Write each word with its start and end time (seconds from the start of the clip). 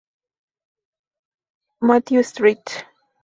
Mathew 1.79 2.23
St. 2.23 2.85